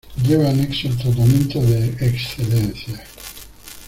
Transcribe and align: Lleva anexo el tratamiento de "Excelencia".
Lleva 0.25 0.47
anexo 0.49 0.87
el 0.87 0.97
tratamiento 0.97 1.61
de 1.61 1.89
"Excelencia". 1.99 3.03